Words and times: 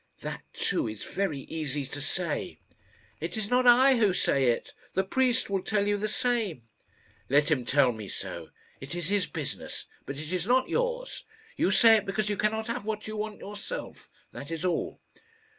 "That, 0.21 0.41
too, 0.53 0.87
is 0.87 1.03
very 1.03 1.41
easy 1.41 1.85
to 1.85 2.01
say." 2.01 2.59
"It 3.19 3.37
is 3.37 3.51
not 3.51 3.67
I 3.67 3.97
who 3.97 4.15
say 4.15 4.45
it. 4.45 4.73
The 4.95 5.03
priest 5.03 5.47
will 5.47 5.61
tell 5.61 5.85
you 5.85 5.95
the 5.95 6.07
same." 6.07 6.63
"Let 7.29 7.51
him 7.51 7.65
tell 7.65 7.91
me 7.91 8.07
so; 8.07 8.49
it 8.79 8.95
is 8.95 9.09
his 9.09 9.27
business, 9.27 9.85
but 10.07 10.17
it 10.17 10.33
is 10.33 10.47
not 10.47 10.69
yours. 10.69 11.23
You 11.55 11.69
say 11.69 11.97
it 11.97 12.07
because 12.07 12.31
you 12.31 12.37
cannot 12.37 12.65
have 12.65 12.83
what 12.83 13.05
you 13.05 13.15
want 13.15 13.41
yourself; 13.41 14.09
that 14.31 14.49
is 14.49 14.65
all. 14.65 14.99